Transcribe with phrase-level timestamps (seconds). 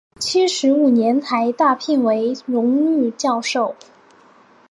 [0.19, 3.75] 七十五年台大聘为荣誉教授。